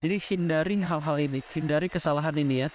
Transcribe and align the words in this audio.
Jadi 0.00 0.16
hindari 0.32 0.80
hal-hal 0.80 1.20
ini, 1.20 1.44
hindari 1.52 1.92
kesalahan 1.92 2.32
ini 2.32 2.64
ya. 2.64 2.68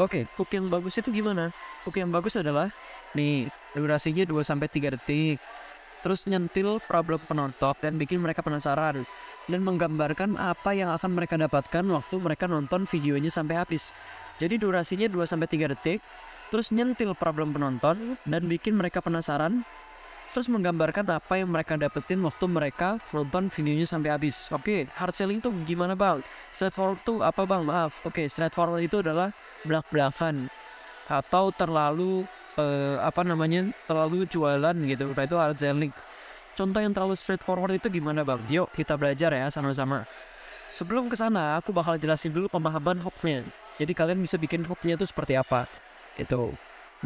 Oke, 0.00 0.24
hook 0.40 0.48
yang 0.56 0.72
bagus 0.72 0.96
itu 0.96 1.12
gimana? 1.12 1.52
Hook 1.84 2.00
yang 2.00 2.08
bagus 2.08 2.40
adalah 2.40 2.72
nih, 3.12 3.52
durasinya 3.76 4.24
2 4.24 4.40
sampai 4.40 4.72
3 4.72 4.96
detik. 4.96 5.36
Terus 6.00 6.24
nyentil 6.24 6.80
problem 6.80 7.20
penonton 7.28 7.76
dan 7.76 8.00
bikin 8.00 8.24
mereka 8.24 8.40
penasaran 8.40 9.04
dan 9.52 9.60
menggambarkan 9.60 10.40
apa 10.40 10.72
yang 10.72 10.96
akan 10.96 11.12
mereka 11.12 11.36
dapatkan 11.36 11.84
waktu 11.92 12.16
mereka 12.16 12.48
nonton 12.48 12.88
videonya 12.88 13.28
sampai 13.28 13.60
habis. 13.60 13.92
Jadi 14.40 14.56
durasinya 14.56 15.12
2 15.12 15.28
sampai 15.28 15.44
3 15.44 15.76
detik, 15.76 16.00
terus 16.48 16.72
nyentil 16.72 17.12
problem 17.12 17.52
penonton 17.52 18.16
dan 18.24 18.48
bikin 18.48 18.80
mereka 18.80 19.04
penasaran 19.04 19.60
terus 20.34 20.50
menggambarkan 20.50 21.06
apa 21.14 21.38
yang 21.38 21.46
mereka 21.46 21.78
dapetin 21.78 22.18
waktu 22.26 22.50
mereka 22.50 22.98
nonton 23.14 23.46
videonya 23.54 23.86
sampai 23.86 24.10
habis. 24.10 24.50
Oke, 24.50 24.90
hard 24.90 25.14
selling 25.14 25.38
itu 25.38 25.46
gimana 25.62 25.94
bang? 25.94 26.26
Straightforward 26.50 26.98
itu 27.06 27.14
apa 27.22 27.42
bang? 27.46 27.62
Maaf. 27.62 28.02
Oke, 28.02 28.26
straightforward 28.26 28.82
itu 28.82 28.98
adalah 28.98 29.30
belak-belakan 29.62 30.50
atau 31.06 31.54
terlalu 31.54 32.26
eh, 32.58 32.98
apa 32.98 33.22
namanya 33.22 33.70
terlalu 33.86 34.26
jualan 34.26 34.74
gitu. 34.74 35.06
Nah, 35.14 35.22
itu 35.22 35.36
hard 35.38 35.54
selling. 35.54 35.94
Contoh 36.58 36.82
yang 36.82 36.90
terlalu 36.90 37.14
straightforward 37.14 37.78
itu 37.78 37.86
gimana 37.86 38.26
bang? 38.26 38.42
Yuk 38.50 38.74
kita 38.74 38.98
belajar 38.98 39.30
ya 39.30 39.46
sama-sama. 39.54 40.02
Sebelum 40.74 41.06
ke 41.06 41.14
sana, 41.14 41.62
aku 41.62 41.70
bakal 41.70 41.94
jelasin 41.94 42.34
dulu 42.34 42.50
pemahaman 42.50 42.98
hooknya. 43.06 43.46
Jadi 43.78 43.94
kalian 43.94 44.18
bisa 44.18 44.34
bikin 44.34 44.66
hooknya 44.66 44.98
itu 44.98 45.06
seperti 45.06 45.38
apa. 45.38 45.70
Itu. 46.18 46.50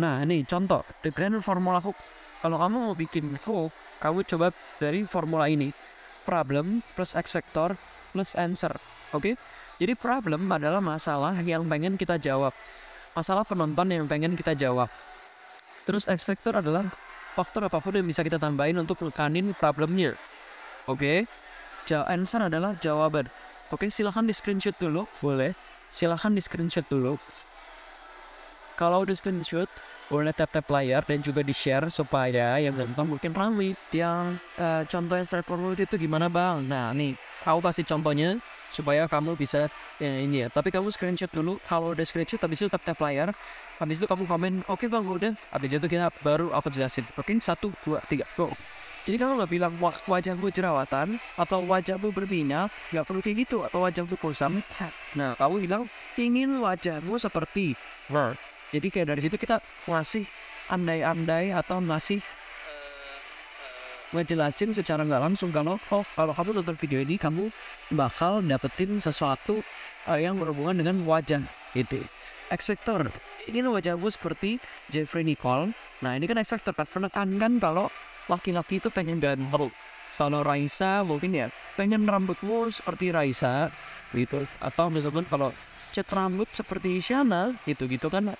Nah, 0.00 0.24
ini 0.24 0.48
contoh 0.48 0.80
the 1.04 1.12
grand 1.12 1.36
formula 1.44 1.76
hook 1.76 1.96
kalau 2.38 2.56
kamu 2.58 2.76
mau 2.90 2.94
bikin 2.94 3.34
hook, 3.42 3.74
kamu 3.98 4.22
coba 4.26 4.46
dari 4.78 5.02
formula 5.02 5.50
ini. 5.50 5.74
Problem 6.22 6.86
plus 6.94 7.16
X 7.18 7.34
vector 7.34 7.74
plus 8.14 8.38
answer. 8.38 8.78
Oke? 9.10 9.34
Jadi 9.78 9.94
problem 9.94 10.50
adalah 10.50 10.82
masalah 10.82 11.38
yang 11.42 11.66
pengen 11.66 11.94
kita 11.94 12.18
jawab. 12.18 12.54
Masalah 13.14 13.42
penonton 13.42 13.90
yang 13.90 14.06
pengen 14.06 14.34
kita 14.38 14.54
jawab. 14.54 14.90
Terus 15.86 16.06
X 16.06 16.26
vector 16.26 16.58
adalah 16.58 16.90
faktor 17.34 17.66
apa 17.66 17.78
pun 17.78 17.94
yang 17.94 18.06
bisa 18.06 18.26
kita 18.26 18.36
tambahin 18.36 18.78
untuk 18.78 18.98
nekanin 19.02 19.54
problemnya. 19.54 20.18
Oke? 20.90 21.26
Ja- 21.88 22.06
answer 22.06 22.44
adalah 22.44 22.76
jawaban. 22.78 23.30
Oke, 23.72 23.88
silahkan 23.88 24.24
di 24.26 24.34
screenshot 24.36 24.76
dulu, 24.76 25.08
boleh. 25.20 25.56
Silahkan 25.88 26.32
di 26.32 26.42
screenshot 26.44 26.84
dulu. 26.86 27.16
Kalau 28.78 29.02
udah 29.02 29.10
screenshot, 29.10 29.66
boleh 30.06 30.30
tap-tap 30.30 30.70
layar 30.70 31.02
dan 31.02 31.18
juga 31.18 31.42
di-share 31.42 31.90
supaya 31.90 32.62
yang 32.62 32.78
nonton 32.78 33.10
mungkin 33.10 33.34
ramai. 33.34 33.74
Yang 33.90 34.38
eh, 34.54 34.86
contoh 34.86 35.18
yang 35.18 35.26
straightforward 35.26 35.82
itu 35.82 35.98
gimana 35.98 36.30
bang? 36.30 36.62
Nah 36.62 36.94
nih, 36.94 37.18
aku 37.42 37.58
kasih 37.58 37.82
contohnya 37.82 38.38
supaya 38.70 39.10
kamu 39.10 39.34
bisa 39.34 39.66
ya, 39.98 40.22
ini 40.22 40.46
ya. 40.46 40.48
Tapi 40.54 40.70
kamu 40.70 40.94
screenshot 40.94 41.26
dulu. 41.26 41.58
Kalau 41.66 41.90
udah 41.90 42.06
screenshot, 42.06 42.38
habis 42.38 42.62
itu 42.62 42.70
tap-tap 42.70 43.02
layar. 43.02 43.34
Habis 43.82 43.98
itu 43.98 44.06
kamu 44.06 44.30
komen, 44.30 44.62
oke 44.70 44.86
bang 44.86 45.02
udah. 45.02 45.34
Habis 45.50 45.74
itu 45.74 45.86
kita 45.90 46.14
baru 46.22 46.54
aku 46.54 46.70
jelasin. 46.70 47.02
Oke, 47.18 47.34
satu, 47.42 47.74
dua, 47.82 47.98
tiga, 48.06 48.30
go. 48.38 48.54
Jadi 49.10 49.16
kamu 49.18 49.40
nggak 49.40 49.50
bilang 49.50 49.72
"Wah, 49.80 49.96
wajahmu 50.04 50.52
jerawatan 50.52 51.16
atau 51.34 51.64
wajahmu 51.64 52.12
berminyak, 52.12 52.68
nggak 52.92 53.04
perlu 53.08 53.24
kayak 53.24 53.48
gitu 53.48 53.64
atau 53.64 53.82
wajahmu 53.82 54.14
kusam. 54.20 54.60
Nah, 55.16 55.32
kamu 55.34 55.64
bilang 55.64 55.82
ingin 56.20 56.60
wajahmu 56.60 57.16
seperti 57.16 57.72
Nah, 58.08 58.32
jadi 58.74 58.86
kayak 58.92 59.06
dari 59.16 59.20
situ 59.24 59.36
kita 59.40 59.64
ngasih 59.88 60.24
andai-andai 60.68 61.56
atau 61.56 61.80
ngasih 61.80 62.20
ngejelasin 64.12 64.72
secara 64.72 65.04
nggak 65.04 65.20
langsung 65.20 65.52
kalau 65.52 65.76
oh, 65.92 66.04
kalau 66.16 66.32
kamu 66.32 66.60
nonton 66.60 66.76
video 66.80 67.04
ini 67.04 67.20
kamu 67.20 67.52
bakal 67.92 68.40
dapetin 68.40 68.96
sesuatu 68.96 69.60
eh, 70.08 70.24
yang 70.24 70.40
berhubungan 70.40 70.80
dengan 70.80 71.04
wajah 71.04 71.44
gitu. 71.76 72.00
X 72.48 72.72
Factor 72.72 73.12
ini 73.44 73.60
wajahmu 73.60 74.08
seperti 74.08 74.56
Jeffrey 74.88 75.20
Nicole. 75.20 75.76
Nah 76.00 76.16
ini 76.16 76.24
kan 76.24 76.40
X 76.40 76.56
Factor 76.56 76.72
kan 76.72 76.88
menekankan 76.88 77.60
kalau 77.60 77.92
laki-laki 78.32 78.80
itu 78.80 78.88
pengen 78.88 79.20
ganteng. 79.20 79.68
Kalau 80.08 80.40
Raisa 80.40 81.04
mungkin 81.04 81.36
ya 81.36 81.52
pengen 81.76 82.08
rambutmu 82.08 82.72
seperti 82.72 83.12
Raisa 83.12 83.68
gitu. 84.14 84.44
Atau 84.60 84.88
misalkan 84.92 85.24
kalau 85.26 85.50
cat 85.92 86.08
rambut 86.12 86.48
seperti 86.52 87.00
Isyana 87.00 87.56
gitu-gitu 87.64 88.12
kan 88.12 88.36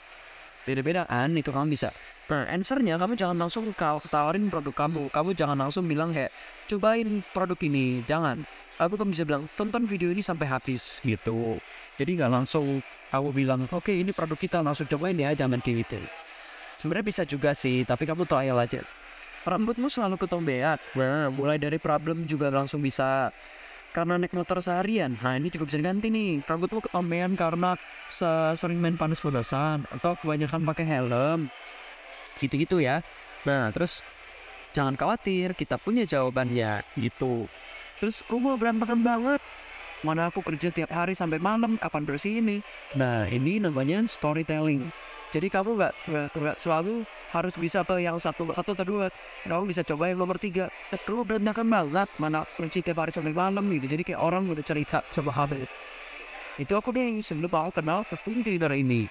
beda-beda 0.69 1.09
kan 1.09 1.33
itu 1.33 1.49
kamu 1.49 1.73
bisa. 1.73 1.89
Nah 2.29 2.45
answernya 2.45 3.01
kamu 3.01 3.17
jangan 3.17 3.37
langsung 3.41 3.73
kau 3.73 4.05
tawarin 4.13 4.53
produk 4.53 4.85
kamu. 4.85 5.09
Kamu 5.09 5.33
jangan 5.33 5.57
langsung 5.57 5.89
bilang 5.89 6.13
kayak 6.13 6.29
cobain 6.69 7.25
produk 7.33 7.57
ini 7.65 8.05
jangan. 8.05 8.45
Aku 8.77 8.95
kamu 9.01 9.17
bisa 9.17 9.25
bilang 9.25 9.49
tonton 9.57 9.89
video 9.89 10.13
ini 10.13 10.21
sampai 10.21 10.45
habis 10.45 11.01
gitu. 11.01 11.57
Jadi 11.97 12.21
nggak 12.21 12.31
langsung 12.31 12.85
kamu 13.09 13.29
bilang 13.33 13.61
oke 13.73 13.91
ini 13.91 14.13
produk 14.13 14.37
kita 14.37 14.61
langsung 14.61 14.85
cobain 14.85 15.17
ya 15.17 15.33
jangan 15.33 15.59
gitu. 15.65 15.99
Sebenarnya 16.77 17.07
bisa 17.11 17.23
juga 17.25 17.57
sih 17.57 17.83
tapi 17.89 18.05
kamu 18.05 18.29
trial 18.29 18.61
aja. 18.61 18.85
Rambutmu 19.49 19.89
selalu 19.89 20.21
ketombean. 20.21 20.77
Mulai 21.33 21.57
dari 21.57 21.81
problem 21.81 22.29
juga 22.29 22.53
langsung 22.53 22.85
bisa 22.85 23.33
karena 23.93 24.21
naik 24.21 24.35
motor 24.37 24.61
seharian. 24.61 25.17
Nah 25.21 25.37
ini 25.37 25.49
cukup 25.49 25.73
bisa 25.73 25.81
diganti 25.81 26.09
nih. 26.13 26.45
Rambutmu 26.45 26.85
ketombean 26.85 27.35
karena 27.35 27.75
se- 28.13 28.55
sering 28.57 28.79
main 28.79 28.95
panas-panasan 28.95 29.89
atau 29.89 30.15
kebanyakan 30.21 30.63
pakai 30.69 30.85
helm. 30.87 31.49
Gitu-gitu 32.39 32.79
ya. 32.79 33.01
Nah 33.49 33.73
terus 33.73 34.05
jangan 34.77 34.95
khawatir, 34.95 35.57
kita 35.57 35.81
punya 35.81 36.05
jawabannya 36.05 36.85
gitu. 37.01 37.49
Terus 37.99 38.23
rumah 38.31 38.55
berantakan 38.55 39.01
banget. 39.03 39.41
Mana 40.07 40.31
aku 40.31 40.47
kerja 40.47 40.71
tiap 40.71 40.95
hari 40.95 41.19
sampai 41.19 41.43
malam, 41.43 41.75
kapan 41.75 42.07
bersih 42.07 42.39
ini? 42.39 42.63
Nah 42.95 43.27
ini 43.27 43.59
namanya 43.59 44.07
storytelling. 44.07 44.87
Jadi 45.29 45.53
kamu 45.53 45.77
nggak 45.77 45.93
nggak- 46.33 46.59
selalu 46.59 47.05
harus 47.37 47.55
bisa 47.61 47.85
ke 47.85 48.01
yang 48.01 48.17
satu 48.17 48.49
satu 48.49 48.73
atau 48.73 48.87
dua. 48.87 49.07
Kamu 49.45 49.69
bisa 49.69 49.85
coba 49.85 50.09
yang 50.09 50.25
nomor 50.25 50.41
tiga. 50.41 50.73
Terus 50.89 51.25
berantakan 51.29 51.69
banget. 51.69 52.09
Mana 52.17 52.49
kunci 52.57 52.81
tiap 52.81 53.05
hari 53.05 53.13
sampai 53.13 53.37
malam 53.37 53.69
gitu. 53.69 53.85
Jadi 53.85 54.03
kayak 54.09 54.21
orang 54.25 54.49
udah 54.49 54.65
cerita 54.65 55.05
coba 55.13 55.45
habis. 55.45 55.69
Itu 56.57 56.75
aku 56.75 56.91
nih 56.97 57.21
sebelum 57.21 57.53
aku 57.53 57.71
kenal 57.85 58.09
Kevin 58.09 58.41
Leader 58.41 58.73
ini. 58.73 59.05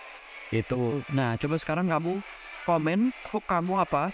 Itu. 0.50 1.06
Nah 1.14 1.38
coba 1.38 1.56
sekarang 1.62 1.86
kamu 1.86 2.20
komen 2.66 3.14
hook 3.30 3.46
kamu 3.46 3.78
apa. 3.78 4.10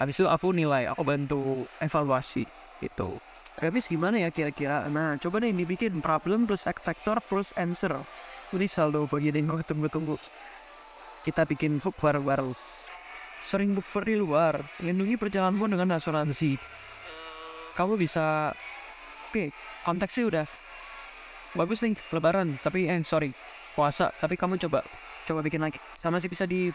Habis 0.00 0.18
itu 0.18 0.26
aku 0.26 0.50
nilai, 0.50 0.88
aku 0.90 1.04
bantu 1.04 1.68
evaluasi 1.78 2.42
itu. 2.82 3.10
Habis 3.60 3.86
gimana 3.86 4.18
ya 4.18 4.32
kira-kira? 4.32 4.88
Nah 4.88 5.20
coba 5.20 5.44
nih 5.44 5.52
dibikin 5.52 6.00
problem 6.00 6.48
plus 6.48 6.64
X 6.64 6.80
factor 6.80 7.20
plus 7.20 7.52
answer. 7.54 8.00
Ini 8.50 8.66
saldo 8.66 9.06
bagian 9.06 9.38
yang 9.38 9.46
gue 9.54 9.62
tunggu-tunggu 9.62 10.16
kita 11.22 11.46
bikin 11.46 11.78
hook 11.82 11.96
baru-baru. 11.98 12.54
Sering 13.42 13.74
book 13.74 13.86
di 14.06 14.14
luar, 14.14 14.62
lindungi 14.78 15.18
perjalananmu 15.18 15.66
dengan 15.66 15.98
asuransi. 15.98 16.54
Kamu 17.74 17.98
bisa, 17.98 18.54
oke, 19.30 19.50
konteksnya 19.82 20.24
udah 20.28 20.46
bagus 21.58 21.82
nih, 21.82 21.98
lebaran, 22.14 22.58
tapi 22.62 22.86
eh 22.86 23.02
sorry, 23.02 23.34
puasa, 23.74 24.14
tapi 24.14 24.38
kamu 24.38 24.62
coba, 24.68 24.86
coba 25.26 25.40
bikin 25.42 25.58
lagi. 25.58 25.82
Sama 25.98 26.22
sih 26.22 26.30
bisa 26.30 26.46
di 26.46 26.70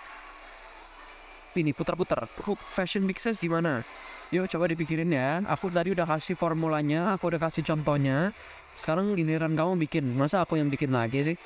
ini 1.57 1.71
putar-putar. 1.73 2.29
Hook 2.43 2.59
fashion 2.59 3.07
mixes 3.07 3.41
gimana? 3.41 3.81
Yuk 4.29 4.45
coba 4.51 4.67
dipikirin 4.67 5.09
ya. 5.09 5.41
Aku 5.47 5.71
tadi 5.71 5.95
udah 5.95 6.05
kasih 6.05 6.35
formulanya, 6.35 7.15
aku 7.15 7.31
udah 7.31 7.41
kasih 7.41 7.63
contohnya. 7.63 8.35
Sekarang 8.77 9.17
giliran 9.17 9.57
kamu 9.57 9.79
bikin. 9.87 10.05
Masa 10.13 10.43
aku 10.45 10.59
yang 10.59 10.69
bikin 10.69 10.93
lagi 10.93 11.33
sih? 11.33 11.37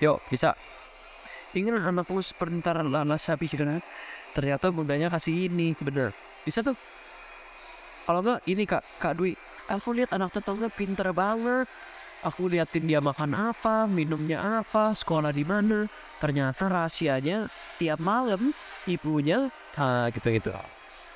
Yuk, 0.00 0.22
bisa 0.32 0.56
ingin 1.56 1.80
anakku 1.80 2.20
sebentar 2.20 2.76
lala 2.84 3.16
sapi 3.16 3.48
kan 3.48 3.80
ternyata 4.36 4.68
bundanya 4.68 5.08
kasih 5.08 5.48
ini 5.48 5.72
bener. 5.80 6.12
Bisa 6.44 6.60
tuh? 6.60 6.76
Kalau 8.04 8.20
enggak 8.22 8.40
ini 8.46 8.62
kak 8.68 8.84
kak 9.00 9.16
Dwi. 9.16 9.32
Aku 9.66 9.90
lihat 9.96 10.14
anak 10.14 10.30
tetangga 10.30 10.70
pinter 10.70 11.10
banget. 11.10 11.66
Aku 12.22 12.46
liatin 12.46 12.86
dia 12.86 13.02
makan 13.02 13.34
apa 13.34 13.88
minumnya 13.90 14.62
apa 14.62 14.94
sekolah 14.94 15.34
di 15.34 15.42
mana. 15.42 15.90
Ternyata 16.22 16.70
rahasianya 16.70 17.50
tiap 17.80 17.98
malam 17.98 18.54
ibunya 18.86 19.50
nah 19.76 20.08
gitu 20.08 20.32
gitu 20.32 20.52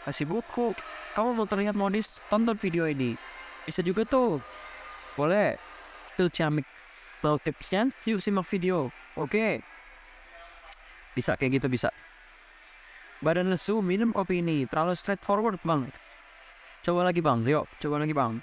kasih 0.04 0.26
buku. 0.26 0.75
Kamu 1.14 1.36
mau 1.36 1.46
terlihat 1.46 1.76
modis 1.76 2.19
tonton 2.32 2.56
video 2.56 2.88
ini. 2.88 3.14
Bisa 3.69 3.84
juga 3.84 4.02
tuh. 4.08 4.40
Boleh. 5.14 5.60
Tuh 6.16 6.32
ciamik. 6.32 6.66
Mau 7.20 7.36
tipsnya? 7.36 7.93
Yuk 8.08 8.19
simak 8.19 8.48
video. 8.48 8.88
Oke 9.14 9.60
bisa 11.16 11.34
kayak 11.34 11.60
gitu 11.60 11.66
bisa 11.70 11.88
badan 13.20 13.52
lesu 13.52 13.78
minum 13.84 14.10
kopi 14.10 14.40
ini 14.40 14.64
terlalu 14.66 14.96
straightforward 14.96 15.60
bang 15.62 15.90
coba 16.80 17.06
lagi 17.06 17.20
bang 17.20 17.44
yuk 17.44 17.66
coba 17.78 18.00
lagi 18.00 18.14
bang 18.16 18.40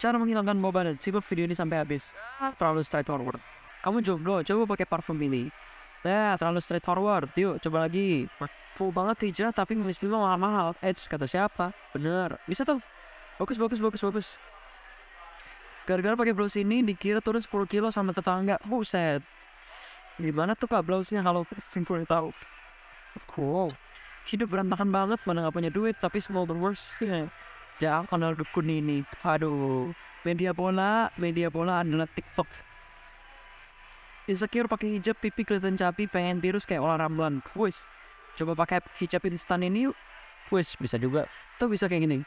cara 0.00 0.16
menghilangkan 0.16 0.56
bau 0.60 0.72
badan 0.72 0.96
simak 0.96 1.26
video 1.26 1.44
ini 1.44 1.56
sampai 1.56 1.82
habis 1.82 2.16
ah, 2.38 2.54
terlalu 2.54 2.86
straightforward 2.86 3.40
kamu 3.82 4.04
jomblo 4.04 4.44
coba 4.44 4.62
pakai 4.76 4.86
parfum 4.86 5.18
ini 5.20 5.50
Nah, 6.00 6.32
terlalu 6.40 6.64
straightforward. 6.64 7.28
Yuk, 7.36 7.60
coba 7.60 7.84
lagi. 7.84 8.24
Full 8.80 8.88
banget 8.88 9.28
hijrah 9.28 9.52
tapi 9.52 9.76
muslimnya 9.76 10.16
mahal-mahal. 10.16 10.72
Eh, 10.80 10.96
kata 10.96 11.28
siapa? 11.28 11.76
Bener. 11.92 12.40
Bisa 12.48 12.64
tuh. 12.64 12.80
Bagus, 13.36 13.60
bagus, 13.60 13.76
bagus, 13.84 14.00
bagus. 14.00 14.28
gara-gara 15.90 16.14
pakai 16.14 16.30
blouse 16.36 16.60
ini 16.60 16.86
dikira 16.86 17.18
turun 17.18 17.42
10 17.42 17.66
kilo 17.66 17.90
sama 17.90 18.14
tetangga 18.14 18.62
buset 18.62 19.26
gimana 20.20 20.52
tuh 20.54 20.68
kak 20.68 20.84
blouse-nya? 20.84 21.24
Kalau 21.24 21.48
boleh 21.88 22.06
tahu. 22.06 22.28
Cool 23.32 23.72
hidup 24.28 24.52
berantakan 24.52 24.94
banget 24.94 25.18
mana 25.26 25.46
nggak 25.46 25.54
punya 25.58 25.70
duit 25.72 25.96
tapi 25.96 26.22
small 26.22 26.44
the 26.44 26.54
worst 26.54 26.94
jangan 27.82 28.04
kenal 28.06 28.32
dukun 28.36 28.68
ini. 28.68 29.02
Aduh 29.24 29.90
media 30.22 30.52
bola 30.52 31.08
media 31.16 31.48
bola 31.48 31.80
adalah 31.80 32.06
tiktok. 32.06 32.46
Insecure 34.28 34.70
pakai 34.70 35.00
hijab 35.00 35.16
pipi 35.18 35.42
kelihatan 35.42 35.74
capi 35.74 36.06
pengen 36.06 36.38
tirus 36.38 36.68
kayak 36.68 36.84
orang 36.84 37.08
rambuan 37.08 37.34
wis 37.56 37.88
coba 38.38 38.54
pakai 38.54 38.84
hijab 39.02 39.24
instan 39.26 39.64
ini 39.64 39.90
wis 40.52 40.76
bisa 40.76 41.00
juga. 41.00 41.26
Tuh 41.58 41.66
bisa 41.66 41.88
kayak 41.90 42.04
gini. 42.06 42.18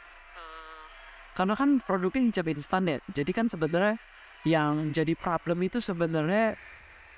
Karena 1.33 1.57
kan 1.57 1.81
produknya 1.81 2.29
hijab 2.29 2.49
instan 2.49 2.89
ya 2.89 2.97
jadi 3.13 3.31
kan 3.31 3.45
sebenarnya 3.47 3.95
yang 4.43 4.91
jadi 4.91 5.15
problem 5.15 5.63
itu 5.63 5.79
sebenarnya 5.79 6.59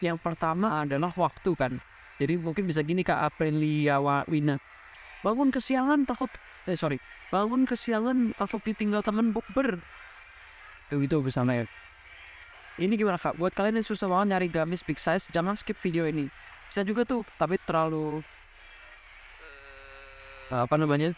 yang 0.05 0.21
pertama 0.21 0.85
adalah 0.85 1.09
waktu 1.17 1.51
kan. 1.57 1.81
Jadi 2.21 2.37
mungkin 2.39 2.69
bisa 2.69 2.79
gini 2.85 3.01
kak 3.03 3.33
Aprilia 3.33 3.99
Wina 4.29 4.55
bangun 5.25 5.49
kesiangan 5.49 6.05
takut. 6.05 6.29
Eh 6.69 6.77
sorry. 6.77 7.01
Bangun 7.33 7.65
kesiangan 7.65 8.37
takut 8.37 8.61
ditinggal 8.61 9.01
temen 9.01 9.33
bukber. 9.33 9.81
Tuh 10.93 11.01
itu 11.01 11.17
misalnya 11.25 11.65
ya. 11.65 11.67
Ini 12.77 12.93
gimana 12.93 13.17
kak? 13.17 13.41
Buat 13.41 13.57
kalian 13.57 13.81
yang 13.81 13.87
susah 13.87 14.05
banget 14.05 14.37
nyari 14.37 14.47
gamis 14.53 14.85
big 14.85 15.01
size 15.01 15.25
jangan 15.33 15.57
skip 15.57 15.73
video 15.81 16.05
ini. 16.05 16.29
Bisa 16.69 16.85
juga 16.85 17.01
tuh 17.01 17.25
tapi 17.41 17.57
terlalu 17.65 18.21
eh, 20.53 20.61
apa 20.61 20.75
namanya? 20.77 21.17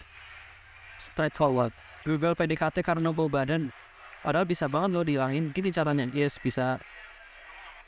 Straightforward. 1.03 1.75
Google 2.07 2.39
PDKT 2.39 2.79
karena 2.79 3.11
bau 3.11 3.27
badan. 3.27 3.75
Padahal 4.23 4.47
bisa 4.47 4.71
banget 4.71 4.95
lo 4.95 5.03
dihilangin. 5.03 5.51
Gini 5.51 5.75
caranya. 5.75 6.07
Yes 6.15 6.39
bisa 6.39 6.79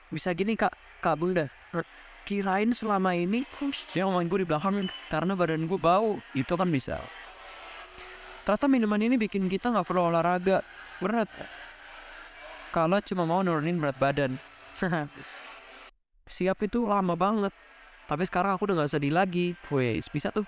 bisa 0.09 0.33
gini 0.33 0.57
kak. 0.57 0.73
Kak 0.99 1.15
bunda. 1.15 1.47
Kirain 2.27 2.69
selama 2.69 3.17
ini 3.17 3.41
dia 3.89 4.05
ngomongin 4.05 4.29
gue 4.29 4.39
di 4.45 4.47
belakang 4.49 4.85
karena 5.09 5.33
badan 5.33 5.65
gue 5.65 5.79
bau. 5.79 6.21
Itu 6.37 6.53
kan 6.53 6.69
bisa. 6.69 7.01
Ternyata 8.45 8.65
minuman 8.65 9.01
ini 9.01 9.15
bikin 9.17 9.45
kita 9.49 9.73
nggak 9.73 9.85
perlu 9.85 10.09
olahraga. 10.13 10.65
Berat. 11.01 11.29
Kalau 12.69 13.01
cuma 13.01 13.25
mau 13.25 13.41
nurunin 13.41 13.81
berat 13.81 13.97
badan. 13.97 14.37
Siap 16.29 16.61
itu 16.61 16.85
lama 16.85 17.17
banget. 17.17 17.53
Tapi 18.05 18.25
sekarang 18.25 18.57
aku 18.57 18.69
udah 18.69 18.85
nggak 18.85 18.93
sedih 18.93 19.13
lagi. 19.13 19.57
Wes 19.73 20.09
bisa 20.09 20.29
tuh. 20.29 20.45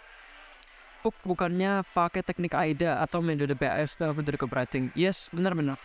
Hook 1.01 1.17
bukannya 1.25 1.81
pakai 1.97 2.21
teknik 2.21 2.53
AIDA 2.53 3.01
atau 3.01 3.25
metode 3.25 3.57
PS 3.57 3.97
atau 3.97 4.13
metode 4.13 4.37
copywriting. 4.37 4.93
Yes, 4.93 5.33
benar-benar. 5.33 5.81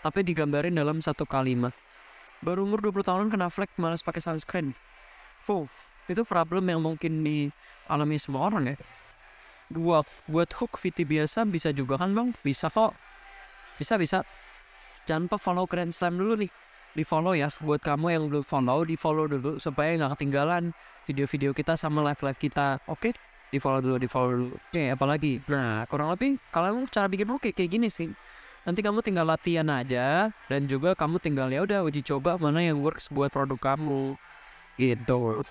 Tapi 0.00 0.24
digambarin 0.24 0.72
dalam 0.72 1.04
satu 1.04 1.28
kalimat. 1.28 1.76
Baru 2.40 2.64
umur 2.64 2.80
20 2.80 3.04
tahun 3.04 3.26
kena 3.28 3.52
flek 3.52 3.68
malas 3.76 4.00
pakai 4.00 4.24
sunscreen. 4.24 4.72
Oh, 5.44 5.68
itu 6.08 6.22
problem 6.24 6.64
yang 6.70 6.80
mungkin 6.80 7.20
dialami 7.20 8.16
semua 8.16 8.48
orang 8.48 8.72
ya. 8.72 8.76
Buat, 9.70 10.06
buat 10.26 10.50
hook 10.56 10.80
VT 10.80 11.06
biasa 11.06 11.46
bisa 11.46 11.70
juga 11.70 12.00
kan 12.00 12.16
bang? 12.16 12.32
Bisa 12.40 12.72
kok. 12.72 12.96
Bisa, 13.76 14.00
bisa. 14.00 14.24
Jangan 15.04 15.28
lupa 15.28 15.36
follow 15.38 15.66
Grand 15.66 15.92
Slam 15.92 16.16
dulu 16.16 16.40
nih. 16.40 16.50
Di 16.96 17.04
follow 17.06 17.36
ya. 17.36 17.52
Buat 17.62 17.84
kamu 17.84 18.06
yang 18.10 18.24
belum 18.30 18.44
follow, 18.46 18.82
di 18.82 18.96
follow 18.98 19.26
dulu. 19.30 19.60
Supaya 19.62 19.94
nggak 19.98 20.18
ketinggalan 20.18 20.74
video-video 21.06 21.50
kita 21.54 21.78
sama 21.78 22.02
live-live 22.06 22.40
kita. 22.40 22.82
Oke? 22.86 23.14
di 23.50 23.58
follow 23.58 23.82
dulu 23.82 23.96
di 23.98 24.06
follow 24.06 24.30
dulu 24.30 24.54
oke 24.54 24.82
apalagi 24.94 25.42
nah 25.50 25.82
kurang 25.90 26.14
lebih 26.14 26.38
kalau 26.54 26.86
cara 26.86 27.10
bikin 27.10 27.26
oke 27.34 27.50
kayak 27.50 27.66
gini 27.66 27.90
sih 27.90 28.06
nanti 28.66 28.80
kamu 28.84 29.00
tinggal 29.00 29.26
latihan 29.26 29.68
aja 29.70 30.30
dan 30.50 30.66
juga 30.68 30.92
kamu 30.92 31.16
tinggal 31.22 31.48
ya 31.48 31.64
udah 31.64 31.80
uji 31.86 32.04
coba 32.04 32.36
mana 32.36 32.60
yang 32.64 32.80
works 32.80 33.08
buat 33.08 33.32
produk 33.32 33.76
kamu. 33.76 34.18
Gitu 34.80 35.20